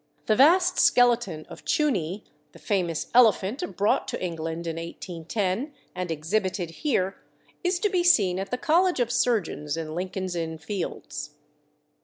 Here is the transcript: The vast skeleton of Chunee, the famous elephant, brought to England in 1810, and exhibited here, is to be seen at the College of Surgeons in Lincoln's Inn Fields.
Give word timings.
The 0.25 0.35
vast 0.35 0.79
skeleton 0.79 1.45
of 1.47 1.63
Chunee, 1.63 2.23
the 2.53 2.57
famous 2.57 3.11
elephant, 3.13 3.61
brought 3.77 4.07
to 4.07 4.19
England 4.19 4.65
in 4.65 4.77
1810, 4.77 5.73
and 5.93 6.09
exhibited 6.09 6.71
here, 6.71 7.17
is 7.63 7.77
to 7.81 7.87
be 7.89 8.03
seen 8.03 8.39
at 8.39 8.49
the 8.49 8.57
College 8.57 8.99
of 8.99 9.11
Surgeons 9.11 9.77
in 9.77 9.93
Lincoln's 9.93 10.35
Inn 10.35 10.57
Fields. 10.57 11.35